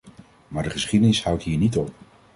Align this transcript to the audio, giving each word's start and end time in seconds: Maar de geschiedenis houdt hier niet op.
Maar 0.47 0.63
de 0.63 0.69
geschiedenis 0.69 1.23
houdt 1.23 1.43
hier 1.43 1.57
niet 1.57 1.77
op. 1.77 1.93